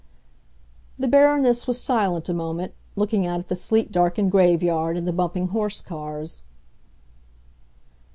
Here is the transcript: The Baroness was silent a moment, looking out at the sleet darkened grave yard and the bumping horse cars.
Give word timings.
The 0.97 1.07
Baroness 1.07 1.67
was 1.67 1.79
silent 1.79 2.27
a 2.27 2.33
moment, 2.33 2.73
looking 2.95 3.27
out 3.27 3.39
at 3.39 3.49
the 3.49 3.55
sleet 3.55 3.91
darkened 3.91 4.31
grave 4.31 4.63
yard 4.63 4.97
and 4.97 5.07
the 5.07 5.13
bumping 5.13 5.49
horse 5.49 5.79
cars. 5.79 6.41